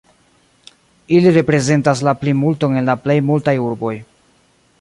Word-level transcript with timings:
Ili 1.17 1.33
reprezentas 1.35 2.01
la 2.07 2.15
plimulton 2.23 2.81
en 2.81 2.91
la 2.93 2.99
plej 3.07 3.19
multaj 3.31 3.57
urboj. 3.67 3.97